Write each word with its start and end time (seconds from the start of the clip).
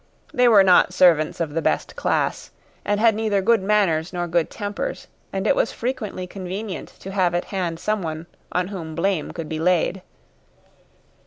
They 0.33 0.47
were 0.47 0.63
not 0.63 0.95
servants 0.95 1.39
of 1.39 1.53
the 1.53 1.61
best 1.61 1.95
class, 1.95 2.49
and 2.83 2.99
had 2.99 3.13
neither 3.13 3.39
good 3.39 3.61
manners 3.61 4.11
nor 4.11 4.27
good 4.27 4.49
tempers, 4.49 5.05
and 5.31 5.45
it 5.45 5.55
was 5.55 5.71
frequently 5.71 6.25
convenient 6.25 6.89
to 7.01 7.11
have 7.11 7.35
at 7.35 7.45
hand 7.45 7.79
someone 7.79 8.25
on 8.51 8.69
whom 8.69 8.95
blame 8.95 9.29
could 9.29 9.47
be 9.47 9.59
laid. 9.59 10.01